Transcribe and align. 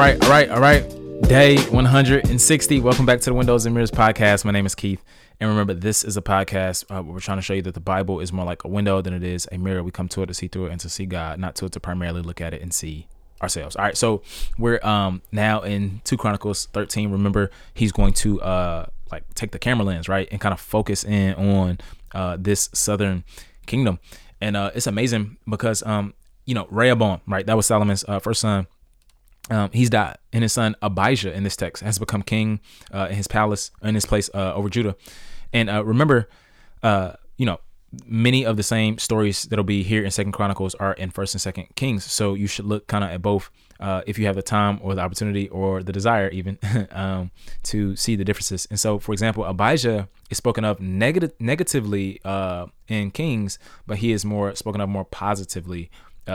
right, 0.00 0.24
all 0.24 0.30
right, 0.30 0.48
all 0.48 0.60
right. 0.60 0.88
Day 1.28 1.58
160. 1.64 2.80
Welcome 2.80 3.04
back 3.04 3.20
to 3.20 3.28
the 3.28 3.34
Windows 3.34 3.66
and 3.66 3.74
Mirrors 3.74 3.90
podcast. 3.90 4.46
My 4.46 4.50
name 4.50 4.64
is 4.64 4.74
Keith. 4.74 5.04
And 5.38 5.50
remember, 5.50 5.74
this 5.74 6.04
is 6.04 6.16
a 6.16 6.22
podcast 6.22 6.84
uh, 6.84 7.02
where 7.02 7.12
we're 7.12 7.20
trying 7.20 7.36
to 7.36 7.42
show 7.42 7.52
you 7.52 7.60
that 7.60 7.74
the 7.74 7.80
Bible 7.80 8.18
is 8.18 8.32
more 8.32 8.46
like 8.46 8.64
a 8.64 8.68
window 8.68 9.02
than 9.02 9.12
it 9.12 9.22
is 9.22 9.46
a 9.52 9.58
mirror. 9.58 9.82
We 9.82 9.90
come 9.90 10.08
to 10.08 10.22
it 10.22 10.28
to 10.28 10.32
see 10.32 10.48
through 10.48 10.66
it 10.66 10.72
and 10.72 10.80
to 10.80 10.88
see 10.88 11.04
God, 11.04 11.38
not 11.38 11.54
to 11.56 11.66
it 11.66 11.72
to 11.72 11.80
primarily 11.80 12.22
look 12.22 12.40
at 12.40 12.54
it 12.54 12.62
and 12.62 12.72
see 12.72 13.08
ourselves. 13.42 13.76
All 13.76 13.84
right, 13.84 13.94
so 13.94 14.22
we're 14.56 14.80
um 14.82 15.20
now 15.32 15.60
in 15.60 16.00
2 16.04 16.16
Chronicles 16.16 16.68
13. 16.72 17.12
Remember, 17.12 17.50
he's 17.74 17.92
going 17.92 18.14
to 18.14 18.40
uh 18.40 18.86
like 19.12 19.34
take 19.34 19.50
the 19.50 19.58
camera 19.58 19.84
lens, 19.84 20.08
right? 20.08 20.28
And 20.30 20.40
kind 20.40 20.54
of 20.54 20.60
focus 20.60 21.04
in 21.04 21.34
on 21.34 21.78
uh 22.14 22.38
this 22.40 22.70
southern 22.72 23.22
kingdom. 23.66 23.98
And 24.40 24.56
uh 24.56 24.70
it's 24.74 24.86
amazing 24.86 25.36
because 25.46 25.82
um 25.82 26.14
you 26.46 26.54
know, 26.54 26.66
Rehoboam, 26.70 27.20
right? 27.26 27.44
That 27.44 27.54
was 27.54 27.66
Solomon's 27.66 28.02
uh, 28.08 28.18
first 28.18 28.40
son 28.40 28.66
um, 29.50 29.70
he's 29.72 29.90
died, 29.90 30.16
and 30.32 30.42
his 30.42 30.52
son 30.52 30.76
Abijah 30.80 31.32
in 31.32 31.42
this 31.42 31.56
text 31.56 31.82
has 31.82 31.98
become 31.98 32.22
king 32.22 32.60
uh, 32.94 33.08
in 33.10 33.16
his 33.16 33.26
palace 33.26 33.72
in 33.82 33.94
his 33.94 34.06
place 34.06 34.30
uh, 34.32 34.54
over 34.54 34.68
Judah. 34.68 34.96
And 35.52 35.68
uh, 35.68 35.84
remember, 35.84 36.28
uh, 36.84 37.14
you 37.36 37.46
know, 37.46 37.58
many 38.06 38.46
of 38.46 38.56
the 38.56 38.62
same 38.62 38.98
stories 38.98 39.42
that'll 39.44 39.64
be 39.64 39.82
here 39.82 40.04
in 40.04 40.10
Second 40.12 40.32
Chronicles 40.32 40.76
are 40.76 40.92
in 40.92 41.10
First 41.10 41.34
and 41.34 41.40
Second 41.40 41.66
Kings. 41.74 42.04
So 42.04 42.34
you 42.34 42.46
should 42.46 42.64
look 42.64 42.86
kind 42.86 43.02
of 43.02 43.10
at 43.10 43.20
both 43.20 43.50
uh, 43.80 44.02
if 44.06 44.20
you 44.20 44.26
have 44.26 44.36
the 44.36 44.42
time 44.42 44.78
or 44.82 44.94
the 44.94 45.00
opportunity 45.00 45.48
or 45.48 45.82
the 45.82 45.92
desire 45.92 46.28
even 46.28 46.56
um, 46.92 47.32
to 47.64 47.96
see 47.96 48.14
the 48.14 48.24
differences. 48.24 48.68
And 48.70 48.78
so, 48.78 49.00
for 49.00 49.12
example, 49.12 49.44
Abijah 49.44 50.08
is 50.30 50.38
spoken 50.38 50.64
of 50.64 50.78
negative 50.78 51.32
negatively 51.40 52.20
uh, 52.24 52.66
in 52.86 53.10
Kings, 53.10 53.58
but 53.84 53.98
he 53.98 54.12
is 54.12 54.24
more 54.24 54.54
spoken 54.54 54.80
of 54.80 54.88
more 54.88 55.04
positively 55.04 55.90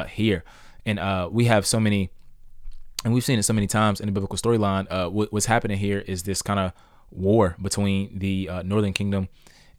here. 0.10 0.44
And 0.86 1.00
we 1.32 1.46
have 1.46 1.66
so 1.66 1.80
many 1.80 2.12
and 3.06 3.14
we've 3.14 3.24
seen 3.24 3.38
it 3.38 3.44
so 3.44 3.54
many 3.54 3.68
times 3.68 4.02
in 4.02 4.08
the 4.08 4.12
biblical 4.12 4.38
storyline. 4.38 4.88
Uh, 4.90 5.08
what, 5.08 5.32
what's 5.32 5.46
happening 5.46 5.78
here 5.78 6.00
is 6.00 6.24
this 6.24 6.42
kind 6.42 6.60
of 6.60 6.74
war 7.12 7.56
between 7.62 8.18
the 8.18 8.50
uh, 8.50 8.64
northern 8.64 8.94
kingdom 8.94 9.30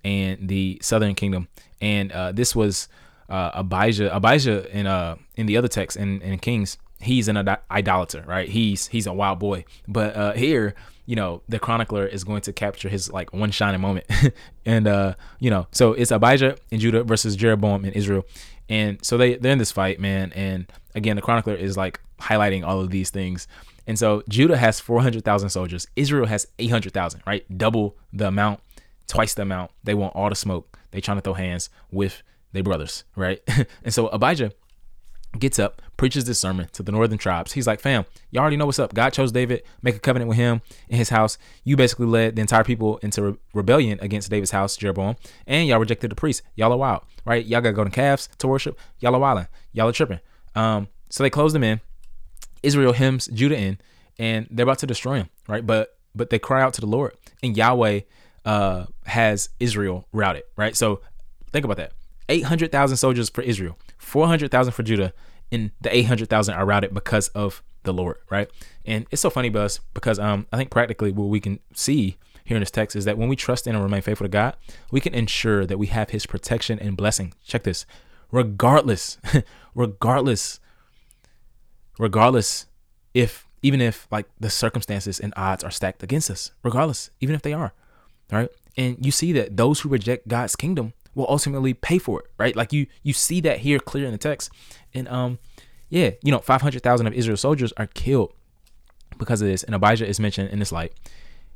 and 0.04 0.48
the 0.48 0.78
southern 0.80 1.16
kingdom, 1.16 1.48
and 1.80 2.12
uh, 2.12 2.30
this 2.30 2.54
was 2.54 2.88
uh, 3.28 3.50
Abijah. 3.54 4.14
Abijah 4.14 4.70
in 4.70 4.86
uh 4.86 5.16
in 5.34 5.46
the 5.46 5.56
other 5.56 5.66
text 5.66 5.96
in, 5.96 6.22
in 6.22 6.38
Kings, 6.38 6.78
he's 7.00 7.26
an 7.26 7.36
idolater, 7.70 8.22
right? 8.26 8.48
He's 8.48 8.86
he's 8.86 9.08
a 9.08 9.12
wild 9.12 9.40
boy, 9.40 9.66
but 9.86 10.16
uh, 10.16 10.32
here. 10.32 10.74
You 11.08 11.14
know, 11.14 11.42
the 11.48 11.60
chronicler 11.60 12.04
is 12.04 12.24
going 12.24 12.40
to 12.40 12.52
capture 12.52 12.88
his 12.88 13.12
like 13.12 13.32
one 13.32 13.52
shining 13.52 13.80
moment. 13.80 14.06
and 14.66 14.88
uh, 14.88 15.14
you 15.38 15.50
know, 15.50 15.68
so 15.70 15.92
it's 15.92 16.10
Abijah 16.10 16.56
in 16.72 16.80
Judah 16.80 17.04
versus 17.04 17.36
Jeroboam 17.36 17.84
in 17.84 17.92
Israel. 17.92 18.26
And 18.68 18.98
so 19.04 19.16
they, 19.16 19.36
they're 19.36 19.52
in 19.52 19.58
this 19.58 19.70
fight, 19.70 20.00
man. 20.00 20.32
And 20.32 20.66
again, 20.96 21.14
the 21.14 21.22
chronicler 21.22 21.54
is 21.54 21.76
like 21.76 22.00
highlighting 22.20 22.64
all 22.64 22.80
of 22.80 22.90
these 22.90 23.10
things. 23.10 23.46
And 23.86 23.98
so 23.98 24.22
Judah 24.28 24.56
has 24.56 24.80
400,000 24.80 25.48
soldiers. 25.48 25.86
Israel 25.96 26.26
has 26.26 26.46
800,000, 26.58 27.22
right? 27.26 27.44
Double 27.56 27.96
the 28.12 28.28
amount, 28.28 28.60
twice 29.06 29.34
the 29.34 29.42
amount. 29.42 29.70
They 29.84 29.94
want 29.94 30.14
all 30.16 30.28
the 30.28 30.34
smoke. 30.34 30.78
They 30.90 31.00
trying 31.00 31.18
to 31.18 31.22
throw 31.22 31.34
hands 31.34 31.70
with 31.90 32.22
their 32.52 32.62
brothers, 32.62 33.04
right? 33.14 33.40
and 33.84 33.94
so 33.94 34.08
Abijah 34.08 34.52
gets 35.38 35.58
up, 35.58 35.82
preaches 35.96 36.24
this 36.24 36.38
sermon 36.38 36.68
to 36.72 36.82
the 36.82 36.92
northern 36.92 37.18
tribes. 37.18 37.52
He's 37.52 37.66
like, 37.66 37.80
fam, 37.80 38.04
you 38.30 38.40
already 38.40 38.56
know 38.56 38.66
what's 38.66 38.78
up. 38.78 38.94
God 38.94 39.10
chose 39.10 39.32
David, 39.32 39.62
make 39.82 39.96
a 39.96 39.98
covenant 39.98 40.28
with 40.28 40.38
him 40.38 40.62
in 40.88 40.96
his 40.96 41.10
house. 41.10 41.38
You 41.64 41.76
basically 41.76 42.06
led 42.06 42.36
the 42.36 42.40
entire 42.40 42.64
people 42.64 42.98
into 42.98 43.22
re- 43.22 43.36
rebellion 43.54 43.98
against 44.00 44.30
David's 44.30 44.50
house, 44.50 44.76
Jeroboam, 44.76 45.16
and 45.46 45.68
y'all 45.68 45.78
rejected 45.78 46.10
the 46.10 46.16
priest. 46.16 46.42
Y'all 46.54 46.72
are 46.72 46.78
wild, 46.78 47.02
right? 47.24 47.44
Y'all 47.44 47.60
got 47.60 47.74
golden 47.74 47.92
calves 47.92 48.28
to 48.38 48.48
worship. 48.48 48.78
Y'all 48.98 49.14
are 49.14 49.20
wilding. 49.20 49.48
Y'all 49.72 49.88
are 49.88 49.92
tripping. 49.92 50.20
Um, 50.54 50.88
so 51.10 51.22
they 51.22 51.30
closed 51.30 51.54
them 51.54 51.64
in. 51.64 51.80
Israel 52.66 52.92
hems 52.92 53.28
Judah 53.28 53.56
in, 53.56 53.78
and 54.18 54.46
they're 54.50 54.64
about 54.64 54.80
to 54.80 54.86
destroy 54.86 55.16
him, 55.16 55.28
right? 55.48 55.64
But 55.64 55.96
but 56.14 56.30
they 56.30 56.38
cry 56.38 56.62
out 56.62 56.74
to 56.74 56.80
the 56.80 56.86
Lord, 56.86 57.14
and 57.42 57.56
Yahweh 57.56 58.00
uh, 58.44 58.86
has 59.04 59.50
Israel 59.60 60.06
routed, 60.12 60.44
right? 60.56 60.76
So 60.76 61.00
think 61.52 61.64
about 61.64 61.76
that: 61.76 61.92
eight 62.28 62.44
hundred 62.44 62.72
thousand 62.72 62.96
soldiers 62.96 63.30
for 63.30 63.42
Israel, 63.42 63.78
four 63.98 64.26
hundred 64.26 64.50
thousand 64.50 64.72
for 64.72 64.82
Judah, 64.82 65.12
and 65.52 65.70
the 65.80 65.94
eight 65.94 66.04
hundred 66.04 66.28
thousand 66.28 66.54
are 66.54 66.66
routed 66.66 66.92
because 66.92 67.28
of 67.28 67.62
the 67.84 67.92
Lord, 67.92 68.16
right? 68.30 68.50
And 68.84 69.06
it's 69.10 69.22
so 69.22 69.30
funny, 69.30 69.48
Buzz, 69.48 69.80
because 69.94 70.18
um, 70.18 70.46
I 70.52 70.56
think 70.56 70.70
practically 70.70 71.12
what 71.12 71.28
we 71.28 71.40
can 71.40 71.60
see 71.72 72.16
here 72.44 72.56
in 72.56 72.60
this 72.60 72.70
text 72.70 72.96
is 72.96 73.04
that 73.04 73.18
when 73.18 73.28
we 73.28 73.36
trust 73.36 73.66
in 73.66 73.74
and 73.74 73.82
remain 73.82 74.02
faithful 74.02 74.24
to 74.24 74.28
God, 74.28 74.56
we 74.90 75.00
can 75.00 75.14
ensure 75.14 75.66
that 75.66 75.78
we 75.78 75.86
have 75.88 76.10
His 76.10 76.26
protection 76.26 76.78
and 76.78 76.96
blessing. 76.96 77.34
Check 77.44 77.64
this, 77.64 77.86
regardless, 78.30 79.18
regardless 79.74 80.60
regardless 81.98 82.66
if 83.14 83.46
even 83.62 83.80
if 83.80 84.06
like 84.10 84.26
the 84.38 84.50
circumstances 84.50 85.18
and 85.18 85.32
odds 85.36 85.64
are 85.64 85.70
stacked 85.70 86.02
against 86.02 86.30
us, 86.30 86.52
regardless, 86.62 87.10
even 87.20 87.34
if 87.34 87.42
they 87.42 87.52
are, 87.52 87.72
right? 88.30 88.48
And 88.76 89.04
you 89.04 89.10
see 89.10 89.32
that 89.32 89.56
those 89.56 89.80
who 89.80 89.88
reject 89.88 90.28
God's 90.28 90.56
kingdom 90.56 90.92
will 91.14 91.26
ultimately 91.28 91.74
pay 91.74 91.98
for 91.98 92.20
it, 92.20 92.26
right? 92.38 92.54
Like 92.54 92.72
you 92.72 92.86
you 93.02 93.12
see 93.12 93.40
that 93.40 93.60
here 93.60 93.78
clear 93.78 94.06
in 94.06 94.12
the 94.12 94.18
text. 94.18 94.50
And 94.94 95.08
um 95.08 95.38
yeah, 95.88 96.10
you 96.22 96.32
know, 96.32 96.40
500,000 96.40 97.06
of 97.06 97.12
Israel's 97.12 97.40
soldiers 97.40 97.72
are 97.76 97.86
killed 97.86 98.32
because 99.18 99.40
of 99.40 99.48
this. 99.48 99.62
And 99.62 99.74
Abijah 99.74 100.06
is 100.06 100.18
mentioned 100.18 100.50
in 100.50 100.58
this 100.58 100.72
light 100.72 100.92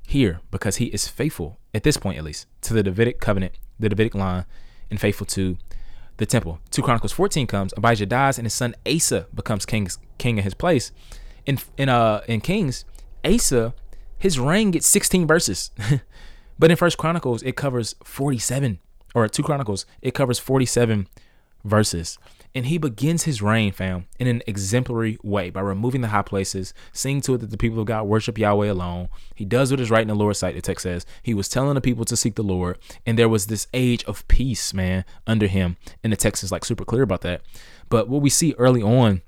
here 0.07 0.41
because 0.51 0.77
he 0.77 0.87
is 0.87 1.09
faithful 1.09 1.59
at 1.75 1.83
this 1.83 1.97
point 1.97 2.19
at 2.19 2.25
least 2.25 2.47
to 2.63 2.75
the 2.75 2.83
Davidic 2.83 3.21
covenant, 3.21 3.55
the 3.79 3.89
Davidic 3.89 4.15
line 4.15 4.47
and 4.91 5.01
faithful 5.01 5.27
to 5.27 5.57
the 6.17 6.27
temple. 6.27 6.61
2 6.71 6.83
Chronicles 6.83 7.13
14 7.13 7.47
comes, 7.47 7.73
Abijah 7.77 8.07
dies, 8.07 8.39
and 8.39 8.47
his 8.47 8.55
son 8.55 8.75
Asa 8.87 9.27
becomes 9.35 9.65
king, 9.65 9.89
king 10.21 10.39
in 10.39 10.45
his 10.45 10.55
place. 10.55 10.93
In 11.47 11.59
in 11.77 11.89
uh 11.89 12.21
in 12.29 12.41
Kings, 12.41 12.85
Asa, 13.25 13.75
his 14.19 14.39
reign 14.39 14.71
gets 14.71 14.87
16 14.87 15.27
verses. 15.27 15.71
but 16.59 16.71
in 16.71 16.77
First 16.77 16.99
Chronicles, 16.99 17.43
it 17.43 17.57
covers 17.57 17.95
47. 18.05 18.79
Or 19.15 19.27
2 19.27 19.43
Chronicles, 19.43 19.87
it 20.03 20.15
covers 20.15 20.39
47 20.39 21.09
verses. 21.65 22.19
And 22.55 22.67
he 22.67 22.79
begins 22.79 23.25
his 23.25 23.41
reign, 23.41 23.73
fam, 23.73 24.07
in 24.19 24.27
an 24.27 24.43
exemplary 24.47 25.19
way 25.23 25.51
by 25.51 25.61
removing 25.61 26.01
the 26.01 26.09
high 26.09 26.23
places, 26.23 26.75
seeing 26.93 27.21
to 27.23 27.35
it 27.35 27.39
that 27.39 27.51
the 27.51 27.57
people 27.57 27.79
of 27.79 27.87
God 27.87 28.05
worship 28.05 28.39
Yahweh 28.39 28.71
alone. 28.71 29.09
He 29.37 29.45
does 29.45 29.71
what 29.71 29.81
is 29.81 29.91
right 29.91 30.03
in 30.03 30.09
the 30.09 30.17
Lord's 30.17 30.41
sight, 30.41 30.57
the 30.57 30.61
text 30.61 30.83
says. 30.83 31.07
He 31.23 31.33
was 31.33 31.49
telling 31.49 31.75
the 31.75 31.81
people 31.81 32.05
to 32.05 32.17
seek 32.17 32.35
the 32.35 32.43
Lord, 32.43 32.79
and 33.07 33.17
there 33.17 33.29
was 33.29 33.47
this 33.47 33.69
age 33.73 34.03
of 34.05 34.27
peace, 34.27 34.75
man, 34.75 35.05
under 35.29 35.47
him. 35.47 35.77
And 36.03 36.13
the 36.13 36.17
text 36.17 36.43
is 36.43 36.51
like 36.51 36.65
super 36.65 36.85
clear 36.85 37.03
about 37.03 37.21
that. 37.21 37.43
But 37.89 38.09
what 38.09 38.23
we 38.23 38.31
see 38.31 38.55
early 38.59 38.83
on, 38.83 39.23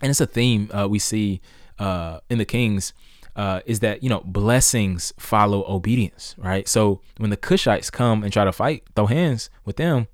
and 0.00 0.10
it's 0.10 0.20
a 0.20 0.26
theme 0.26 0.70
uh, 0.72 0.88
we 0.88 0.98
see 0.98 1.40
uh, 1.78 2.20
in 2.28 2.38
the 2.38 2.44
Kings, 2.44 2.92
uh, 3.36 3.60
is 3.66 3.80
that 3.80 4.02
you 4.02 4.08
know 4.08 4.22
blessings 4.24 5.12
follow 5.18 5.64
obedience, 5.66 6.34
right? 6.38 6.68
So 6.68 7.00
when 7.18 7.30
the 7.30 7.36
Cushites 7.36 7.90
come 7.90 8.22
and 8.22 8.32
try 8.32 8.44
to 8.44 8.52
fight, 8.52 8.84
throw 8.94 9.06
hands 9.06 9.50
with 9.64 9.76
them, 9.76 10.08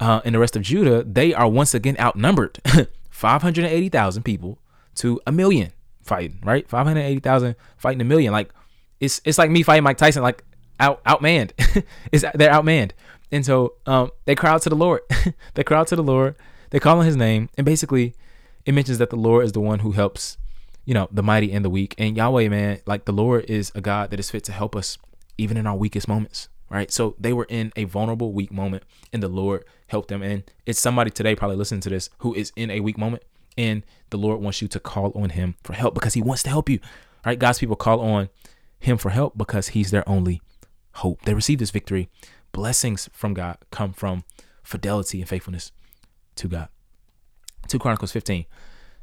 uh, 0.00 0.20
and 0.24 0.34
the 0.34 0.38
rest 0.38 0.56
of 0.56 0.62
Judah, 0.62 1.02
they 1.02 1.32
are 1.34 1.48
once 1.48 1.74
again 1.74 1.96
outnumbered 1.98 2.60
580,000 3.10 4.22
people 4.22 4.58
to 4.96 5.20
a 5.26 5.32
million 5.32 5.72
fighting, 6.02 6.38
right? 6.42 6.68
580,000 6.68 7.56
fighting 7.76 8.00
a 8.00 8.04
million. 8.04 8.32
Like 8.32 8.50
it's 9.00 9.20
it's 9.24 9.38
like 9.38 9.50
me 9.50 9.62
fighting 9.62 9.84
Mike 9.84 9.98
Tyson, 9.98 10.22
like 10.22 10.44
out 10.78 11.02
outmanned. 11.04 11.52
it's 12.12 12.24
they're 12.34 12.50
outmanned. 12.50 12.92
And 13.32 13.44
so 13.44 13.74
um, 13.86 14.10
they 14.24 14.34
cry 14.34 14.50
out 14.50 14.62
to 14.62 14.68
the 14.68 14.76
Lord. 14.76 15.00
they 15.54 15.64
cry 15.64 15.78
out 15.78 15.88
to 15.88 15.96
the 15.96 16.02
Lord. 16.02 16.36
They 16.70 16.78
call 16.78 16.98
on 16.98 17.06
his 17.06 17.16
name. 17.16 17.48
And 17.56 17.64
basically 17.64 18.14
it 18.66 18.72
mentions 18.72 18.98
that 18.98 19.08
the 19.10 19.16
Lord 19.16 19.46
is 19.46 19.52
the 19.52 19.60
one 19.60 19.78
who 19.78 19.92
helps, 19.92 20.36
you 20.84 20.92
know, 20.92 21.08
the 21.10 21.22
mighty 21.22 21.52
and 21.52 21.64
the 21.64 21.70
weak. 21.70 21.94
And 21.96 22.16
Yahweh, 22.16 22.48
man, 22.48 22.80
like 22.84 23.06
the 23.06 23.12
Lord 23.12 23.46
is 23.48 23.72
a 23.74 23.80
God 23.80 24.10
that 24.10 24.20
is 24.20 24.30
fit 24.30 24.44
to 24.44 24.52
help 24.52 24.76
us 24.76 24.98
even 25.38 25.56
in 25.56 25.66
our 25.66 25.76
weakest 25.76 26.08
moments 26.08 26.48
right? 26.70 26.90
So 26.90 27.14
they 27.18 27.32
were 27.32 27.46
in 27.48 27.72
a 27.76 27.84
vulnerable, 27.84 28.32
weak 28.32 28.52
moment, 28.52 28.82
and 29.12 29.22
the 29.22 29.28
Lord 29.28 29.64
helped 29.88 30.08
them. 30.08 30.22
And 30.22 30.44
it's 30.64 30.80
somebody 30.80 31.10
today 31.10 31.34
probably 31.34 31.56
listening 31.56 31.80
to 31.82 31.90
this 31.90 32.10
who 32.18 32.34
is 32.34 32.52
in 32.56 32.70
a 32.70 32.80
weak 32.80 32.98
moment, 32.98 33.22
and 33.56 33.84
the 34.10 34.18
Lord 34.18 34.40
wants 34.40 34.60
you 34.62 34.68
to 34.68 34.80
call 34.80 35.12
on 35.14 35.30
Him 35.30 35.54
for 35.62 35.72
help 35.72 35.94
because 35.94 36.14
He 36.14 36.22
wants 36.22 36.42
to 36.44 36.50
help 36.50 36.68
you, 36.68 36.80
right? 37.24 37.38
God's 37.38 37.58
people 37.58 37.76
call 37.76 38.00
on 38.00 38.28
Him 38.78 38.98
for 38.98 39.10
help 39.10 39.36
because 39.36 39.68
He's 39.68 39.90
their 39.90 40.08
only 40.08 40.40
hope. 40.94 41.22
They 41.22 41.34
receive 41.34 41.58
this 41.58 41.70
victory. 41.70 42.08
Blessings 42.52 43.08
from 43.12 43.34
God 43.34 43.58
come 43.70 43.92
from 43.92 44.24
fidelity 44.62 45.20
and 45.20 45.28
faithfulness 45.28 45.72
to 46.36 46.48
God. 46.48 46.68
2 47.66 47.78
Chronicles 47.78 48.12
15. 48.12 48.44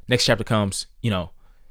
Next 0.08 0.24
chapter 0.24 0.44
comes, 0.44 0.86
you 1.02 1.10
know, 1.10 1.30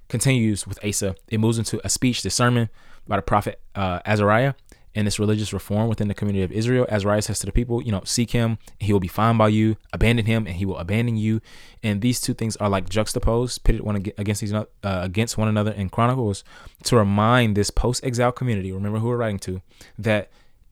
continues 0.10 0.68
with 0.68 0.84
Asa. 0.84 1.16
It 1.28 1.40
moves 1.40 1.58
into 1.58 1.80
a 1.84 1.90
speech, 1.90 2.22
the 2.22 2.30
sermon 2.30 2.70
by 3.08 3.18
the 3.18 3.22
prophet 3.22 3.60
uh, 3.76 4.00
Azariah 4.06 4.54
and 4.96 5.08
this 5.08 5.20
religious 5.20 5.54
reform 5.54 5.88
within 5.88 6.08
the 6.08 6.14
community 6.14 6.44
of 6.44 6.52
Israel. 6.52 6.86
Azariah 6.90 7.22
says 7.22 7.40
to 7.40 7.46
the 7.46 7.52
people, 7.52 7.82
you 7.82 7.92
know, 7.92 8.04
seek 8.06 8.32
him, 8.32 8.58
he 8.80 8.94
will 8.94 9.00
be 9.00 9.08
found 9.08 9.38
by 9.38 9.48
you. 9.48 9.78
Abandon 9.92 10.26
him, 10.26 10.46
and 10.46 10.56
he 10.56 10.66
will 10.66 10.78
abandon 10.78 11.18
you. 11.18 11.42
And 11.82 12.02
these 12.02 12.22
two 12.22 12.34
things 12.34 12.56
are 12.58 12.70
like 12.70 12.90
juxtaposed, 12.90 13.64
pitted 13.64 13.82
one 13.82 13.96
against 13.96 14.42
these 14.42 14.54
uh, 14.54 14.66
against 14.84 15.38
one 15.38 15.48
another 15.48 15.72
in 15.72 15.90
Chronicles 15.90 16.44
to 16.84 16.96
remind 16.96 17.58
this 17.58 17.72
post-exile 17.72 18.32
community. 18.32 18.72
Remember 18.72 19.00
who 19.00 19.08
we're 19.08 19.18
writing 19.18 19.40
to 19.40 19.62
that 19.98 20.30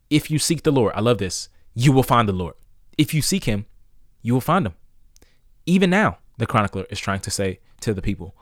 if 0.10 0.30
you 0.30 0.38
seek 0.38 0.64
the 0.64 0.72
Lord, 0.72 0.94
I 0.96 1.00
love 1.00 1.18
this, 1.18 1.50
you 1.74 1.92
will 1.92 2.04
find 2.04 2.28
the 2.28 2.34
Lord. 2.34 2.56
If 2.98 3.14
you 3.14 3.22
seek 3.22 3.46
him, 3.46 3.66
you 4.22 4.34
will 4.34 4.42
find 4.42 4.68
him. 4.68 4.74
Even 5.66 5.90
now, 5.90 6.18
the 6.38 6.46
chronicler 6.46 6.86
is 6.90 7.00
trying 7.00 7.20
to 7.22 7.32
say 7.32 7.60
to 7.82 7.94
the 7.94 8.02
people. 8.02 8.36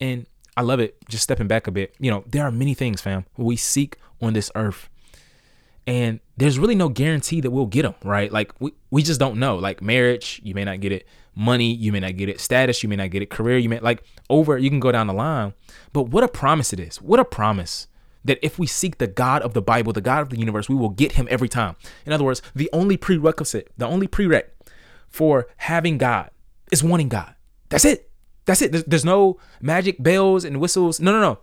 And 0.00 0.26
I 0.56 0.62
love 0.62 0.80
it. 0.80 0.96
Just 1.08 1.22
stepping 1.22 1.48
back 1.48 1.66
a 1.66 1.70
bit, 1.70 1.94
you 1.98 2.10
know, 2.10 2.24
there 2.26 2.44
are 2.44 2.50
many 2.50 2.74
things, 2.74 3.00
fam, 3.00 3.26
we 3.36 3.56
seek 3.56 3.96
on 4.20 4.32
this 4.32 4.50
earth. 4.54 4.88
And 5.86 6.20
there's 6.36 6.58
really 6.58 6.74
no 6.74 6.88
guarantee 6.88 7.40
that 7.40 7.50
we'll 7.50 7.66
get 7.66 7.82
them, 7.82 7.94
right? 8.04 8.30
Like 8.30 8.52
we, 8.60 8.72
we 8.90 9.02
just 9.02 9.18
don't 9.18 9.38
know. 9.38 9.56
Like 9.56 9.82
marriage, 9.82 10.40
you 10.44 10.54
may 10.54 10.64
not 10.64 10.80
get 10.80 10.92
it. 10.92 11.06
Money, 11.34 11.74
you 11.74 11.92
may 11.92 12.00
not 12.00 12.16
get 12.16 12.28
it. 12.28 12.40
Status, 12.40 12.82
you 12.82 12.88
may 12.88 12.96
not 12.96 13.10
get 13.10 13.22
it. 13.22 13.30
Career, 13.30 13.58
you 13.58 13.68
may 13.68 13.80
like 13.80 14.04
over, 14.30 14.56
you 14.58 14.70
can 14.70 14.80
go 14.80 14.92
down 14.92 15.08
the 15.08 15.12
line. 15.12 15.54
But 15.92 16.04
what 16.04 16.22
a 16.22 16.28
promise 16.28 16.72
it 16.72 16.78
is. 16.78 17.02
What 17.02 17.18
a 17.18 17.24
promise 17.24 17.88
that 18.24 18.38
if 18.42 18.58
we 18.58 18.66
seek 18.66 18.98
the 18.98 19.08
God 19.08 19.42
of 19.42 19.54
the 19.54 19.62
Bible, 19.62 19.92
the 19.92 20.00
God 20.00 20.22
of 20.22 20.28
the 20.28 20.38
universe, 20.38 20.68
we 20.68 20.76
will 20.76 20.90
get 20.90 21.12
him 21.12 21.26
every 21.30 21.48
time. 21.48 21.74
In 22.06 22.12
other 22.12 22.24
words, 22.24 22.42
the 22.54 22.70
only 22.72 22.96
prerequisite, 22.96 23.72
the 23.76 23.86
only 23.86 24.06
prereq 24.06 24.44
for 25.08 25.48
having 25.56 25.98
God 25.98 26.30
is 26.72 26.82
wanting 26.82 27.08
God. 27.08 27.34
That's 27.68 27.84
it. 27.84 28.10
That's 28.44 28.62
it. 28.62 28.72
There's, 28.72 28.84
there's 28.84 29.04
no 29.04 29.38
magic 29.60 30.02
bells 30.02 30.44
and 30.44 30.60
whistles. 30.60 30.98
No, 30.98 31.12
no, 31.12 31.20
no. 31.20 31.38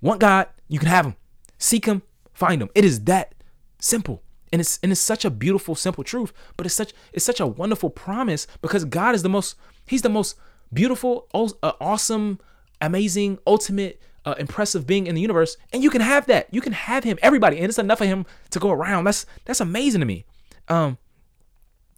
Want 0.00 0.20
God, 0.20 0.46
you 0.68 0.78
can 0.78 0.88
have 0.88 1.06
him. 1.06 1.16
Seek 1.58 1.86
him, 1.86 2.02
find 2.32 2.62
him. 2.62 2.70
It 2.74 2.84
is 2.84 3.04
that 3.04 3.34
simple. 3.80 4.22
And 4.52 4.60
it's 4.60 4.78
and 4.82 4.92
it's 4.92 5.00
such 5.00 5.24
a 5.24 5.30
beautiful, 5.30 5.74
simple 5.74 6.04
truth, 6.04 6.32
but 6.56 6.66
it's 6.66 6.74
such 6.74 6.92
it's 7.12 7.24
such 7.24 7.40
a 7.40 7.46
wonderful 7.46 7.90
promise 7.90 8.46
because 8.62 8.84
God 8.84 9.14
is 9.14 9.22
the 9.22 9.28
most 9.28 9.56
He's 9.86 10.02
the 10.02 10.08
most 10.08 10.36
beautiful, 10.72 11.28
uh, 11.32 11.72
awesome, 11.80 12.40
amazing, 12.80 13.38
ultimate, 13.46 14.00
uh, 14.24 14.34
impressive 14.38 14.86
being 14.86 15.06
in 15.06 15.14
the 15.14 15.20
universe, 15.20 15.56
and 15.72 15.82
you 15.82 15.90
can 15.90 16.00
have 16.00 16.26
that. 16.26 16.52
You 16.52 16.60
can 16.60 16.72
have 16.72 17.04
Him, 17.04 17.18
everybody, 17.22 17.56
and 17.58 17.66
it's 17.66 17.78
enough 17.78 18.00
of 18.00 18.08
Him 18.08 18.26
to 18.50 18.58
go 18.58 18.70
around. 18.70 19.04
That's 19.04 19.26
that's 19.44 19.60
amazing 19.60 20.00
to 20.00 20.06
me. 20.06 20.24
Um, 20.68 20.98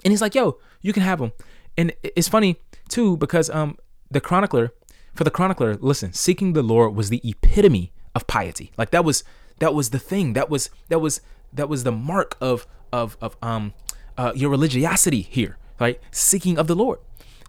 and 0.04 0.12
He's 0.12 0.20
like, 0.20 0.34
"Yo, 0.34 0.58
you 0.82 0.92
can 0.92 1.02
have 1.02 1.20
Him," 1.20 1.32
and 1.76 1.92
it's 2.02 2.28
funny 2.28 2.60
too 2.88 3.16
because 3.16 3.50
um 3.50 3.76
the 4.10 4.20
chronicler 4.20 4.72
for 5.18 5.24
the 5.24 5.32
chronicler, 5.32 5.74
listen, 5.74 6.12
seeking 6.12 6.52
the 6.52 6.62
Lord 6.62 6.94
was 6.94 7.10
the 7.10 7.20
epitome 7.28 7.92
of 8.14 8.28
piety. 8.28 8.70
Like 8.78 8.90
that 8.90 9.04
was 9.04 9.24
that 9.58 9.74
was 9.74 9.90
the 9.90 9.98
thing. 9.98 10.34
That 10.34 10.48
was 10.48 10.70
that 10.90 11.00
was 11.00 11.20
that 11.52 11.68
was 11.68 11.82
the 11.82 11.90
mark 11.90 12.36
of 12.40 12.68
of 12.92 13.16
of 13.20 13.36
um 13.42 13.74
uh, 14.16 14.32
your 14.36 14.48
religiosity 14.48 15.22
here, 15.22 15.58
right? 15.80 16.00
Seeking 16.12 16.56
of 16.56 16.68
the 16.68 16.76
Lord. 16.76 17.00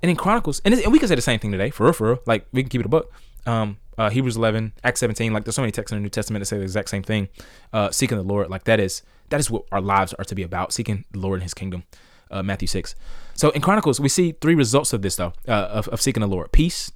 And 0.01 0.09
in 0.09 0.15
Chronicles, 0.15 0.61
and, 0.65 0.73
and 0.73 0.91
we 0.91 0.97
can 0.97 1.07
say 1.07 1.15
the 1.15 1.21
same 1.21 1.39
thing 1.39 1.51
today, 1.51 1.69
for 1.69 1.83
real, 1.83 1.93
for 1.93 2.07
real. 2.09 2.19
Like 2.25 2.47
we 2.51 2.63
can 2.63 2.69
keep 2.69 2.79
it 2.79 2.85
a 2.85 2.89
book. 2.89 3.13
Um, 3.45 3.77
uh, 3.99 4.09
Hebrews 4.09 4.37
11, 4.37 4.73
Acts 4.83 4.99
17. 5.01 5.33
Like 5.33 5.43
there's 5.43 5.55
so 5.55 5.61
many 5.61 5.71
texts 5.71 5.91
in 5.91 5.97
the 5.97 6.01
New 6.01 6.09
Testament 6.09 6.41
that 6.41 6.45
say 6.45 6.57
the 6.57 6.63
exact 6.63 6.89
same 6.89 7.03
thing. 7.03 7.27
Uh, 7.73 7.91
seeking 7.91 8.17
the 8.17 8.23
Lord, 8.23 8.49
like 8.49 8.63
that 8.63 8.79
is 8.79 9.03
that 9.29 9.39
is 9.39 9.51
what 9.51 9.65
our 9.71 9.81
lives 9.81 10.13
are 10.15 10.23
to 10.25 10.33
be 10.33 10.41
about. 10.41 10.73
Seeking 10.73 11.05
the 11.11 11.19
Lord 11.19 11.35
and 11.35 11.43
His 11.43 11.53
kingdom. 11.53 11.83
Uh, 12.31 12.43
Matthew 12.43 12.67
6. 12.67 12.93
So 13.33 13.49
in 13.51 13.61
Chronicles, 13.61 13.99
we 13.99 14.09
see 14.09 14.33
three 14.33 14.53
results 14.53 14.93
of 14.93 15.01
this 15.01 15.15
though, 15.15 15.33
uh, 15.47 15.51
of, 15.51 15.87
of 15.87 16.01
seeking 16.01 16.21
the 16.21 16.27
Lord: 16.27 16.51
peace, 16.51 16.91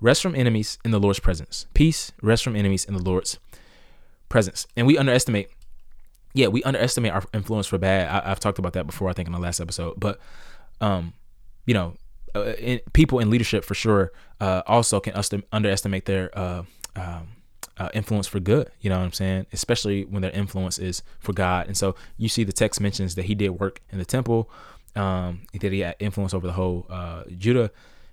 rest 0.00 0.22
from 0.22 0.34
enemies 0.34 0.78
in 0.84 0.90
the 0.90 0.98
Lord's 0.98 1.20
presence. 1.20 1.66
Peace, 1.74 2.12
rest 2.20 2.42
from 2.42 2.56
enemies 2.56 2.84
in 2.84 2.94
the 2.94 3.02
Lord's 3.02 3.38
presence. 4.28 4.66
And 4.76 4.86
we 4.86 4.98
underestimate 4.98 5.50
yeah, 6.34 6.48
we 6.48 6.62
underestimate 6.62 7.12
our 7.12 7.22
influence 7.34 7.66
for 7.66 7.78
bad. 7.78 8.08
I, 8.08 8.28
have 8.28 8.40
talked 8.40 8.58
about 8.58 8.72
that 8.72 8.86
before, 8.86 9.08
I 9.08 9.12
think, 9.12 9.26
in 9.26 9.32
the 9.32 9.38
last 9.38 9.60
episode. 9.60 9.98
But, 9.98 10.18
um, 10.80 11.12
you 11.66 11.74
know, 11.74 11.94
uh, 12.34 12.54
in, 12.54 12.80
people 12.92 13.18
in 13.18 13.28
leadership 13.28 13.64
for 13.64 13.74
sure 13.74 14.12
uh, 14.40 14.62
also 14.66 15.00
can 15.00 15.12
underestimate 15.52 16.06
their 16.06 16.36
uh, 16.38 16.62
um, 16.96 17.28
uh, 17.76 17.90
influence 17.92 18.26
for 18.26 18.40
good. 18.40 18.70
You 18.80 18.90
know 18.90 18.98
what 18.98 19.04
I'm 19.04 19.12
saying? 19.12 19.46
Especially 19.52 20.04
when 20.04 20.22
their 20.22 20.30
influence 20.30 20.78
is 20.78 21.02
for 21.20 21.34
God. 21.34 21.66
And 21.66 21.76
so 21.76 21.94
you 22.16 22.28
see 22.28 22.44
the 22.44 22.52
text 22.52 22.80
mentions 22.80 23.14
that 23.16 23.26
he 23.26 23.34
did 23.34 23.50
work 23.50 23.82
in 23.90 23.98
the 23.98 24.04
temple, 24.04 24.50
um, 24.96 25.42
that 25.52 25.72
he 25.72 25.80
had 25.80 25.96
influence 25.98 26.34
over 26.34 26.46
the 26.46 26.52
whole 26.52 26.86
uh, 26.90 27.24
Judah. 27.36 27.70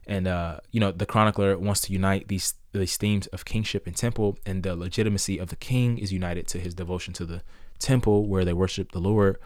And 0.07 0.27
uh, 0.27 0.59
you 0.71 0.79
know, 0.79 0.91
the 0.91 1.05
chronicler 1.05 1.57
wants 1.57 1.81
to 1.81 1.93
unite 1.93 2.27
these 2.27 2.55
these 2.71 2.97
themes 2.97 3.27
of 3.27 3.45
kingship 3.45 3.87
and 3.87 3.95
temple, 3.95 4.37
and 4.45 4.63
the 4.63 4.75
legitimacy 4.75 5.37
of 5.37 5.49
the 5.49 5.55
king 5.55 5.97
is 5.97 6.13
united 6.13 6.47
to 6.47 6.59
his 6.59 6.73
devotion 6.73 7.13
to 7.15 7.25
the 7.25 7.41
temple 7.79 8.27
where 8.27 8.45
they 8.45 8.53
worship 8.53 8.91
the 8.91 8.99
Lord. 8.99 9.37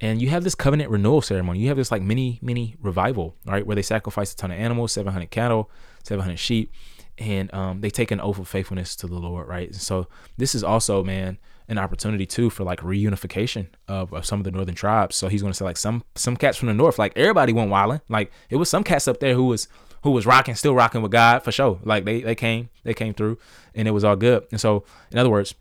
And 0.00 0.20
you 0.20 0.28
have 0.30 0.44
this 0.44 0.54
covenant 0.54 0.90
renewal 0.90 1.22
ceremony. 1.22 1.60
You 1.60 1.68
have 1.68 1.76
this 1.76 1.92
like 1.92 2.02
mini, 2.02 2.38
mini 2.42 2.76
revival, 2.80 3.36
right? 3.46 3.64
Where 3.66 3.76
they 3.76 3.82
sacrifice 3.82 4.32
a 4.32 4.36
ton 4.36 4.50
of 4.50 4.58
animals, 4.58 4.92
700 4.92 5.30
cattle, 5.30 5.70
700 6.02 6.36
sheep, 6.36 6.72
and 7.16 7.52
um, 7.54 7.80
they 7.80 7.90
take 7.90 8.10
an 8.10 8.20
oath 8.20 8.38
of 8.38 8.48
faithfulness 8.48 8.96
to 8.96 9.06
the 9.06 9.14
Lord, 9.14 9.46
right? 9.46 9.74
So 9.74 10.08
this 10.36 10.54
is 10.54 10.64
also, 10.64 11.04
man, 11.04 11.38
an 11.68 11.78
opportunity 11.78 12.26
too 12.26 12.50
for 12.50 12.64
like 12.64 12.80
reunification 12.80 13.68
of, 13.88 14.12
of 14.12 14.26
some 14.26 14.40
of 14.40 14.44
the 14.44 14.50
northern 14.50 14.74
tribes. 14.74 15.16
So 15.16 15.28
he's 15.28 15.40
going 15.40 15.52
to 15.52 15.56
say 15.56 15.64
like 15.64 15.76
some 15.76 16.04
some 16.14 16.36
cats 16.36 16.58
from 16.58 16.68
the 16.68 16.74
north, 16.74 16.98
like 16.98 17.12
everybody 17.16 17.52
went 17.52 17.70
wilding. 17.70 18.00
Like 18.08 18.30
it 18.50 18.56
was 18.56 18.68
some 18.68 18.84
cats 18.84 19.08
up 19.08 19.20
there 19.20 19.34
who 19.34 19.46
was 19.46 19.68
who 20.02 20.10
was 20.10 20.26
rocking, 20.26 20.54
still 20.54 20.74
rocking 20.74 21.00
with 21.02 21.12
God 21.12 21.42
for 21.42 21.52
sure. 21.52 21.80
Like 21.82 22.04
they 22.04 22.20
they 22.20 22.34
came, 22.34 22.68
they 22.82 22.94
came 22.94 23.14
through, 23.14 23.38
and 23.74 23.88
it 23.88 23.92
was 23.92 24.04
all 24.04 24.16
good. 24.16 24.46
And 24.50 24.60
so, 24.60 24.84
in 25.10 25.18
other 25.18 25.30
words, 25.30 25.54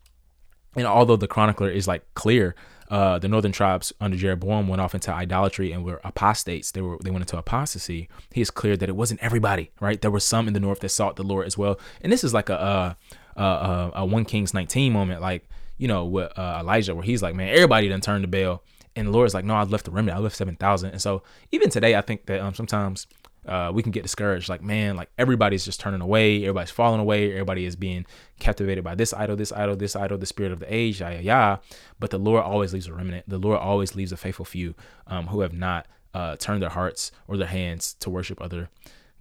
and 0.75 0.85
although 0.85 1.15
the 1.15 1.27
chronicler 1.27 1.69
is 1.69 1.87
like 1.87 2.03
clear, 2.13 2.55
uh, 2.89 3.17
the 3.19 3.27
northern 3.27 3.51
tribes 3.51 3.93
under 4.01 4.17
Jeroboam 4.17 4.67
went 4.67 4.81
off 4.81 4.93
into 4.93 5.11
idolatry 5.11 5.71
and 5.71 5.85
were 5.85 6.01
apostates. 6.03 6.71
They 6.71 6.81
were 6.81 6.97
they 7.01 7.09
went 7.09 7.23
into 7.23 7.37
apostasy. 7.37 8.09
He 8.33 8.41
is 8.41 8.51
clear 8.51 8.75
that 8.75 8.89
it 8.89 8.95
wasn't 8.95 9.21
everybody, 9.23 9.71
right? 9.79 10.01
There 10.01 10.11
were 10.11 10.19
some 10.19 10.47
in 10.47 10.53
the 10.53 10.59
north 10.59 10.81
that 10.81 10.89
sought 10.89 11.15
the 11.15 11.23
Lord 11.23 11.47
as 11.47 11.57
well. 11.57 11.79
And 12.01 12.11
this 12.11 12.23
is 12.23 12.33
like 12.33 12.49
a 12.49 12.97
a, 13.35 13.41
a, 13.41 13.91
a 13.95 14.05
one 14.05 14.25
Kings 14.25 14.53
19 14.53 14.91
moment, 14.91 15.21
like 15.21 15.47
you 15.83 15.89
know 15.89 16.05
with 16.05 16.31
uh, 16.39 16.59
Elijah, 16.61 16.95
where 16.95 17.03
he's 17.03 17.21
like, 17.21 17.35
man, 17.35 17.49
everybody 17.49 17.89
done 17.89 17.99
turned 17.99 18.23
the 18.23 18.33
bell, 18.39 18.63
and 18.95 19.07
the 19.07 19.11
Lord's 19.11 19.33
like, 19.33 19.43
no, 19.43 19.53
I 19.53 19.63
left 19.63 19.83
the 19.83 19.91
remnant. 19.91 20.17
I 20.17 20.21
left 20.21 20.37
seven 20.37 20.55
thousand. 20.55 20.91
And 20.91 21.01
so 21.01 21.23
even 21.51 21.69
today, 21.69 21.93
I 21.99 22.01
think 22.01 22.25
that 22.27 22.39
um, 22.39 22.53
sometimes 22.53 23.05
uh, 23.45 23.69
we 23.75 23.83
can 23.83 23.91
get 23.91 24.03
discouraged. 24.03 24.47
Like, 24.47 24.63
man, 24.63 24.95
like 24.95 25.09
everybody's 25.17 25.65
just 25.65 25.81
turning 25.81 25.99
away, 25.99 26.43
everybody's 26.43 26.71
falling 26.71 27.01
away, 27.01 27.31
everybody 27.31 27.65
is 27.65 27.75
being 27.75 28.05
captivated 28.39 28.83
by 28.83 28.95
this 28.95 29.13
idol, 29.13 29.35
this 29.35 29.51
idol, 29.51 29.75
this 29.75 29.95
idol, 29.95 30.17
the 30.17 30.25
spirit 30.25 30.53
of 30.53 30.59
the 30.59 30.73
age, 30.73 31.01
yeah, 31.01 31.11
yeah, 31.15 31.19
yeah. 31.19 31.57
But 31.99 32.11
the 32.11 32.17
Lord 32.17 32.43
always 32.43 32.71
leaves 32.73 32.87
a 32.87 32.93
remnant. 32.93 33.27
The 33.27 33.37
Lord 33.37 33.59
always 33.59 33.93
leaves 33.93 34.13
a 34.13 34.17
faithful 34.17 34.45
few 34.45 34.75
um, 35.07 35.27
who 35.27 35.41
have 35.41 35.53
not 35.53 35.87
uh, 36.13 36.37
turned 36.37 36.61
their 36.61 36.69
hearts 36.69 37.11
or 37.27 37.35
their 37.35 37.53
hands 37.59 37.95
to 37.95 38.09
worship 38.09 38.41
other 38.41 38.69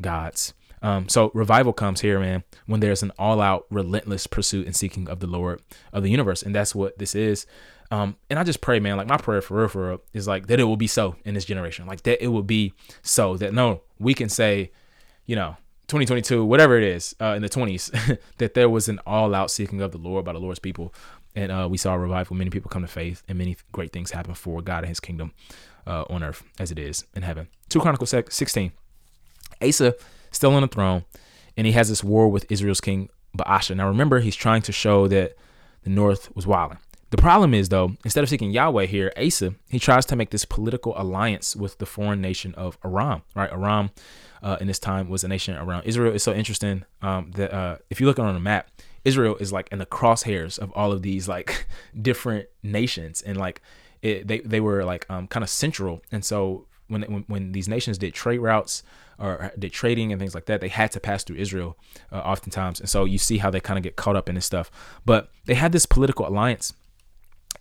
gods. 0.01 0.55
Um, 0.83 1.09
so 1.09 1.31
revival 1.33 1.73
comes 1.73 2.01
here, 2.01 2.19
man, 2.19 2.43
when 2.67 2.81
there's 2.81 3.03
an 3.03 3.13
all-out, 3.19 3.67
relentless 3.71 4.27
pursuit 4.27 4.67
and 4.67 4.75
seeking 4.75 5.09
of 5.09 5.21
the 5.21 5.27
Lord 5.27 5.63
of 5.93 6.03
the 6.03 6.11
universe, 6.11 6.43
and 6.43 6.55
that's 6.55 6.75
what 6.75 6.99
this 6.99 7.15
is. 7.15 7.47
Um, 7.91 8.17
and 8.31 8.39
I 8.39 8.45
just 8.45 8.61
pray, 8.61 8.81
man, 8.81 8.97
like 8.97 9.07
my 9.07 9.19
prayer 9.19 9.43
for 9.43 9.59
real, 9.59 9.69
for 9.69 9.89
real 9.91 10.03
is 10.13 10.27
like 10.27 10.47
that 10.49 10.59
it 10.59 10.65
will 10.65 10.77
be 10.77 10.87
so 10.87 11.17
in 11.25 11.35
this 11.35 11.45
generation, 11.45 11.87
like 11.87 12.03
that 12.03 12.23
it 12.23 12.29
will 12.29 12.43
be 12.43 12.73
so 13.03 13.37
that 13.37 13.53
no, 13.53 13.83
we 13.99 14.15
can 14.15 14.29
say, 14.29 14.73
you 15.27 15.37
know, 15.37 15.57
2022, 15.89 16.45
whatever 16.45 16.79
it 16.79 16.85
is, 16.85 17.15
uh, 17.21 17.35
in 17.37 17.43
the 17.43 17.51
20s, 17.51 18.19
that 18.39 18.55
there 18.55 18.71
was 18.71 18.89
an 18.89 18.99
all 19.07 19.35
out 19.35 19.51
seeking 19.51 19.83
of 19.83 19.93
the 19.93 19.99
Lord 19.99 20.25
by 20.25 20.33
the 20.33 20.39
Lord's 20.39 20.59
people. 20.59 20.95
And 21.37 21.53
uh, 21.53 21.69
we 21.71 21.77
saw 21.77 21.95
a 21.95 21.99
revival. 21.99 22.35
Many 22.35 22.51
people 22.51 22.71
come 22.71 22.83
to 22.83 22.89
faith, 22.89 23.23
and 23.29 23.37
many 23.39 23.57
great 23.73 23.93
things 23.93 24.11
happen 24.11 24.35
for 24.35 24.63
God 24.63 24.79
and 24.79 24.89
his 24.89 25.01
kingdom 25.01 25.33
uh, 25.87 26.05
on 26.09 26.23
earth 26.23 26.43
as 26.59 26.71
it 26.71 26.79
is 26.79 27.05
in 27.15 27.23
heaven. 27.23 27.49
2 27.69 27.81
Chronicles 27.81 28.15
16. 28.29 28.73
Asa 29.61 29.95
still 30.33 30.55
on 30.55 30.63
the 30.63 30.69
throne, 30.69 31.05
and 31.57 31.67
he 31.67 31.73
has 31.75 31.89
this 31.89 32.03
war 32.03 32.29
with 32.29 32.51
Israel's 32.51 32.81
king 32.81 33.09
Baasha. 33.37 33.77
Now 33.77 33.89
remember, 33.89 34.21
he's 34.21 34.37
trying 34.37 34.63
to 34.63 34.73
show 34.73 35.09
that 35.09 35.35
the 35.85 35.91
north 35.91 36.35
was 36.35 36.47
wilding. 36.47 36.79
The 37.11 37.19
problem 37.19 37.53
is, 37.53 37.69
though, 37.69 37.95
instead 38.05 38.25
of 38.25 38.31
seeking 38.31 38.53
Yahweh 38.53 38.87
here, 38.87 39.13
Asa, 39.19 39.55
he 39.69 39.79
tries 39.79 40.07
to 40.07 40.17
make 40.17 40.31
this 40.31 40.47
political 40.47 40.95
alliance 40.97 41.55
with 41.55 41.77
the 41.77 41.85
foreign 41.85 42.23
nation 42.23 42.55
of 42.55 42.79
Aram, 42.83 43.23
right? 43.35 43.53
Aram 43.53 43.91
uh, 44.43 44.57
in 44.63 44.67
this 44.67 44.79
time 44.79 45.11
was 45.11 45.23
a 45.23 45.29
nation 45.29 45.55
around 45.55 45.85
Israel. 45.85 46.15
It's 46.15 46.25
so 46.25 46.33
interesting 46.33 46.85
um, 47.03 47.31
that 47.33 47.53
uh, 47.53 47.77
if 47.91 48.01
you 48.01 48.07
look 48.07 48.19
on 48.19 48.35
a 48.35 48.41
map, 48.41 48.71
Israel 49.05 49.37
is 49.37 49.53
like 49.53 49.69
in 49.71 49.79
the 49.79 49.85
crosshairs 49.85 50.59
of 50.59 50.73
all 50.73 50.91
of 50.91 51.03
these 51.03 51.29
like 51.29 51.67
different 52.01 52.47
nations, 52.63 53.21
and 53.21 53.37
like 53.37 53.61
it, 54.01 54.27
they 54.27 54.39
they 54.41 54.61
were 54.61 54.85
like 54.85 55.05
um, 55.11 55.27
kind 55.27 55.45
of 55.45 55.51
central. 55.51 56.03
And 56.11 56.25
so 56.25 56.67
when, 56.89 57.03
when 57.03 57.25
when 57.27 57.53
these 57.53 57.69
nations 57.69 57.99
did 57.99 58.15
trade 58.15 58.39
routes 58.39 58.83
or 59.19 59.53
did 59.59 59.73
trading 59.73 60.13
and 60.13 60.21
things 60.21 60.35
like 60.35 60.47
that, 60.47 60.61
they 60.61 60.69
had 60.69 60.91
to 60.93 61.01
pass 61.01 61.25
through 61.25 61.37
Israel 61.37 61.77
uh, 62.11 62.19
oftentimes. 62.19 62.81
And 62.81 62.89
so 62.89 63.05
you 63.05 63.19
see 63.19 63.39
how 63.39 63.51
they 63.51 63.61
kind 63.61 63.79
of 63.79 63.83
get 63.83 63.97
caught 63.97 64.17
up 64.17 64.29
in 64.29 64.35
this 64.35 64.47
stuff. 64.47 64.71
But 65.05 65.31
they 65.45 65.55
had 65.55 65.73
this 65.73 65.87
political 65.87 66.27
alliance 66.27 66.75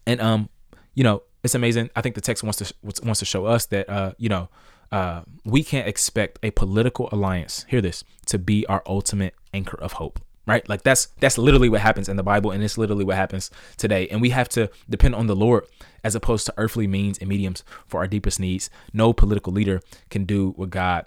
and 0.06 0.22
um, 0.22 0.50
you 0.94 1.04
know, 1.04 1.24
it's 1.44 1.56
amazing. 1.56 1.90
I 1.96 2.02
think 2.02 2.16
the 2.16 2.22
text 2.22 2.44
wants 2.44 2.60
to 2.60 2.74
wants 2.82 3.20
to 3.20 3.26
show 3.26 3.46
us 3.46 3.66
that 3.68 3.90
uh, 3.90 4.14
you 4.18 4.30
know, 4.30 4.50
uh, 4.92 5.22
we 5.46 5.64
can't 5.64 5.88
expect 5.88 6.40
a 6.44 6.52
political 6.52 7.10
alliance. 7.12 7.66
Hear 7.70 7.82
this 7.82 8.04
to 8.28 8.38
be 8.38 8.66
our 8.68 8.84
ultimate 8.86 9.36
anchor 9.54 9.80
of 9.80 9.94
hope. 9.94 10.20
Right, 10.48 10.68
like 10.68 10.82
that's 10.82 11.06
that's 11.20 11.38
literally 11.38 11.70
what 11.70 11.82
happens 11.82 12.10
in 12.10 12.18
the 12.18 12.24
Bible, 12.24 12.50
and 12.50 12.64
it's 12.64 12.78
literally 12.78 13.06
what 13.06 13.16
happens 13.16 13.52
today. 13.78 14.08
And 14.10 14.22
we 14.22 14.32
have 14.32 14.50
to 14.50 14.72
depend 14.90 15.14
on 15.14 15.28
the 15.28 15.36
Lord 15.36 15.66
as 16.04 16.16
opposed 16.16 16.48
to 16.48 16.54
earthly 16.58 16.88
means 16.88 17.20
and 17.20 17.30
mediums 17.30 17.64
for 17.86 18.00
our 18.00 18.08
deepest 18.08 18.40
needs. 18.40 18.70
No 18.92 19.14
political 19.14 19.54
leader 19.54 19.82
can 20.10 20.26
do 20.26 20.54
what 20.56 20.72
God 20.72 21.06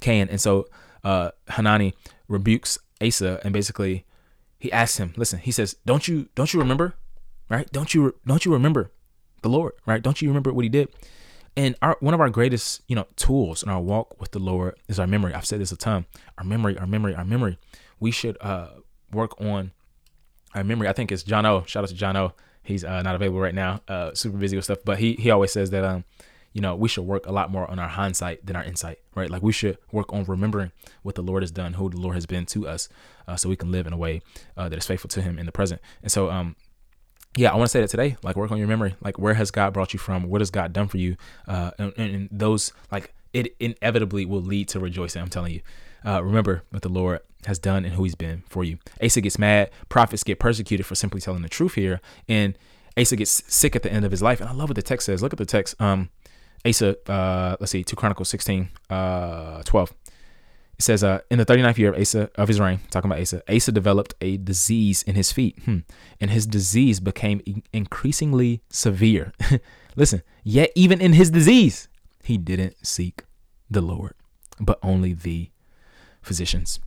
can. 0.00 0.28
And 0.28 0.40
so 0.40 0.68
uh, 1.02 1.32
Hanani 1.48 1.94
rebukes 2.28 2.78
Asa, 3.02 3.40
and 3.42 3.52
basically 3.52 4.06
he 4.60 4.70
asks 4.70 4.98
him, 4.98 5.12
"Listen," 5.16 5.40
he 5.40 5.50
says, 5.50 5.74
"Don't 5.84 6.06
you 6.06 6.28
don't 6.36 6.54
you 6.54 6.60
remember 6.60 6.94
right? 7.48 7.70
Don't 7.72 7.94
you 7.94 8.14
don't 8.26 8.44
you 8.44 8.52
remember 8.52 8.90
the 9.42 9.48
Lord, 9.48 9.74
right? 9.86 10.02
Don't 10.02 10.20
you 10.20 10.28
remember 10.28 10.52
what 10.52 10.64
He 10.64 10.68
did? 10.68 10.88
And 11.56 11.74
our 11.80 11.96
one 12.00 12.14
of 12.14 12.20
our 12.20 12.30
greatest, 12.30 12.82
you 12.86 12.96
know, 12.96 13.06
tools 13.16 13.62
in 13.62 13.68
our 13.68 13.80
walk 13.80 14.20
with 14.20 14.32
the 14.32 14.38
Lord 14.38 14.76
is 14.88 14.98
our 14.98 15.06
memory. 15.06 15.34
I've 15.34 15.46
said 15.46 15.60
this 15.60 15.72
a 15.72 15.76
ton. 15.76 16.06
Our 16.38 16.44
memory, 16.44 16.78
our 16.78 16.86
memory, 16.86 17.14
our 17.14 17.24
memory. 17.24 17.58
We 18.00 18.10
should 18.10 18.36
uh 18.40 18.68
work 19.12 19.40
on 19.40 19.72
our 20.54 20.64
memory. 20.64 20.88
I 20.88 20.92
think 20.92 21.12
it's 21.12 21.22
John 21.22 21.46
O. 21.46 21.64
Shout 21.66 21.84
out 21.84 21.88
to 21.88 21.94
John 21.94 22.16
O. 22.16 22.32
He's 22.62 22.84
uh, 22.84 23.00
not 23.02 23.14
available 23.14 23.38
right 23.38 23.54
now, 23.54 23.80
uh, 23.86 24.12
super 24.14 24.36
busy 24.38 24.56
with 24.56 24.64
stuff. 24.64 24.78
But 24.84 24.98
he 24.98 25.14
he 25.14 25.30
always 25.30 25.52
says 25.52 25.70
that 25.70 25.84
um, 25.84 26.04
you 26.56 26.62
know, 26.62 26.74
we 26.74 26.88
should 26.88 27.04
work 27.04 27.26
a 27.26 27.32
lot 27.32 27.50
more 27.50 27.70
on 27.70 27.78
our 27.78 27.86
hindsight 27.86 28.46
than 28.46 28.56
our 28.56 28.64
insight, 28.64 28.98
right? 29.14 29.28
Like 29.28 29.42
we 29.42 29.52
should 29.52 29.76
work 29.92 30.10
on 30.14 30.24
remembering 30.24 30.72
what 31.02 31.14
the 31.14 31.22
Lord 31.22 31.42
has 31.42 31.50
done, 31.50 31.74
who 31.74 31.90
the 31.90 31.98
Lord 31.98 32.14
has 32.14 32.24
been 32.24 32.46
to 32.46 32.66
us, 32.66 32.88
uh, 33.28 33.36
so 33.36 33.50
we 33.50 33.56
can 33.56 33.70
live 33.70 33.86
in 33.86 33.92
a 33.92 33.96
way 33.98 34.22
uh, 34.56 34.66
that 34.70 34.78
is 34.78 34.86
faithful 34.86 35.08
to 35.08 35.20
Him 35.20 35.38
in 35.38 35.44
the 35.44 35.52
present. 35.52 35.82
And 36.02 36.10
so, 36.10 36.30
um, 36.30 36.56
yeah, 37.36 37.52
I 37.52 37.56
want 37.56 37.66
to 37.66 37.72
say 37.72 37.82
that 37.82 37.90
today, 37.90 38.16
like 38.22 38.36
work 38.36 38.50
on 38.50 38.56
your 38.56 38.68
memory. 38.68 38.96
Like 39.02 39.18
where 39.18 39.34
has 39.34 39.50
God 39.50 39.74
brought 39.74 39.92
you 39.92 39.98
from? 39.98 40.30
What 40.30 40.40
has 40.40 40.50
God 40.50 40.72
done 40.72 40.88
for 40.88 40.96
you? 40.96 41.18
Uh, 41.46 41.72
and, 41.78 41.92
and 41.98 42.28
those 42.32 42.72
like 42.90 43.12
it 43.36 43.54
inevitably 43.60 44.24
will 44.24 44.40
lead 44.40 44.68
to 44.68 44.80
rejoicing. 44.80 45.22
I'm 45.22 45.28
telling 45.28 45.52
you. 45.52 45.60
Uh, 46.04 46.22
remember 46.22 46.62
what 46.70 46.82
the 46.82 46.88
Lord 46.88 47.20
has 47.46 47.58
done 47.58 47.84
and 47.84 47.94
who 47.94 48.04
He's 48.04 48.14
been 48.14 48.44
for 48.48 48.64
you. 48.64 48.78
Asa 49.02 49.20
gets 49.20 49.38
mad. 49.38 49.70
Prophets 49.88 50.22
get 50.22 50.38
persecuted 50.38 50.86
for 50.86 50.94
simply 50.94 51.20
telling 51.20 51.42
the 51.42 51.48
truth 51.48 51.74
here, 51.74 52.00
and 52.28 52.56
Asa 52.96 53.16
gets 53.16 53.42
sick 53.52 53.76
at 53.76 53.82
the 53.82 53.92
end 53.92 54.04
of 54.04 54.10
his 54.10 54.22
life. 54.22 54.40
And 54.40 54.48
I 54.48 54.52
love 54.52 54.68
what 54.68 54.76
the 54.76 54.82
text 54.82 55.06
says. 55.06 55.22
Look 55.22 55.32
at 55.32 55.38
the 55.38 55.46
text. 55.46 55.80
Um, 55.80 56.10
Asa, 56.64 56.96
uh, 57.10 57.56
let's 57.60 57.72
see, 57.72 57.84
2 57.84 57.96
Chronicles 57.96 58.28
16, 58.30 58.70
uh, 58.88 59.62
12. 59.64 59.92
It 60.78 60.82
says, 60.82 61.04
uh, 61.04 61.20
in 61.30 61.38
the 61.38 61.46
39th 61.46 61.78
year 61.78 61.92
of 61.92 62.00
Asa 62.00 62.30
of 62.36 62.48
his 62.48 62.60
reign, 62.60 62.80
talking 62.90 63.10
about 63.10 63.20
Asa, 63.20 63.42
Asa 63.52 63.72
developed 63.72 64.14
a 64.20 64.36
disease 64.36 65.02
in 65.02 65.14
his 65.14 65.32
feet, 65.32 65.58
hmm. 65.64 65.78
and 66.20 66.30
his 66.30 66.46
disease 66.46 67.00
became 67.00 67.62
increasingly 67.72 68.62
severe. 68.68 69.32
Listen, 69.96 70.22
yet 70.44 70.70
even 70.74 71.00
in 71.00 71.14
his 71.14 71.30
disease, 71.30 71.88
he 72.22 72.38
didn't 72.38 72.86
seek 72.86 73.22
the 73.70 73.80
Lord, 73.80 74.14
but 74.60 74.78
only 74.82 75.12
the 75.12 75.50
physicians. 76.22 76.80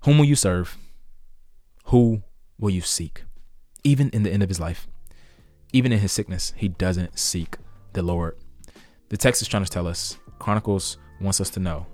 Whom 0.00 0.18
will 0.18 0.24
you 0.24 0.36
serve? 0.36 0.76
Who 1.86 2.22
will 2.58 2.70
you 2.70 2.80
seek? 2.80 3.24
Even 3.84 4.10
in 4.10 4.22
the 4.22 4.30
end 4.30 4.42
of 4.42 4.48
his 4.48 4.60
life, 4.60 4.86
even 5.72 5.92
in 5.92 5.98
his 5.98 6.12
sickness, 6.12 6.52
he 6.56 6.68
doesn't 6.68 7.18
seek 7.18 7.56
the 7.92 8.02
Lord. 8.02 8.36
The 9.08 9.16
text 9.16 9.42
is 9.42 9.48
trying 9.48 9.64
to 9.64 9.70
tell 9.70 9.86
us, 9.86 10.18
Chronicles 10.38 10.98
wants 11.20 11.40
us 11.40 11.50
to 11.50 11.60
know, 11.60 11.86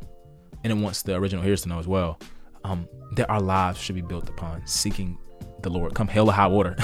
and 0.65 0.73
it 0.73 0.77
wants 0.77 1.03
the 1.03 1.15
original 1.15 1.43
hearers 1.43 1.63
to 1.63 1.69
know 1.69 1.79
as 1.79 1.87
well, 1.87 2.19
um, 2.65 2.89
that 3.17 3.29
our 3.29 3.41
lives 3.41 3.79
should 3.79 3.95
be 3.95 4.03
built 4.03 4.29
upon 4.29 4.67
seeking 4.67 5.19
the 5.63 5.71
Lord. 5.71 5.95
Come 5.95 6.09
hell 6.09 6.29
or 6.29 6.33
high 6.33 6.47
water, 6.47 6.77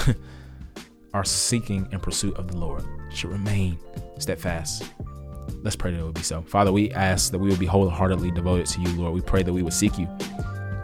our 1.14 1.24
seeking 1.24 1.88
and 1.92 2.02
pursuit 2.02 2.36
of 2.36 2.48
the 2.48 2.56
Lord 2.56 2.84
should 3.12 3.30
remain 3.30 3.78
steadfast. 4.18 4.84
Let's 5.62 5.76
pray 5.76 5.90
that 5.92 6.00
it 6.00 6.02
will 6.02 6.12
be 6.12 6.22
so. 6.22 6.42
Father, 6.42 6.72
we 6.72 6.90
ask 6.92 7.30
that 7.32 7.38
we 7.38 7.48
will 7.48 7.56
be 7.56 7.66
wholeheartedly 7.66 8.30
devoted 8.30 8.66
to 8.66 8.80
you, 8.80 8.88
Lord. 9.00 9.14
We 9.14 9.20
pray 9.20 9.42
that 9.42 9.52
we 9.52 9.62
would 9.62 9.72
seek 9.72 9.98
you 9.98 10.06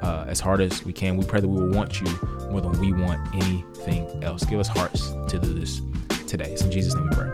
uh, 0.02 0.25
as 0.28 0.40
hard 0.40 0.61
as 0.61 0.85
we 0.85 0.92
can. 0.92 1.16
We 1.16 1.25
pray 1.25 1.40
that 1.40 1.49
we 1.49 1.61
will 1.61 1.71
want 1.71 2.00
you 2.00 2.06
more 2.50 2.61
than 2.61 2.78
we 2.78 2.92
want 2.92 3.35
anything 3.35 4.23
else. 4.23 4.44
Give 4.44 4.61
us 4.61 4.68
hearts 4.68 5.11
to 5.28 5.38
do 5.38 5.54
this 5.54 5.80
today. 6.26 6.52
It's 6.52 6.62
in 6.62 6.71
Jesus' 6.71 6.94
name 6.94 7.09
we 7.09 7.16
pray. 7.16 7.33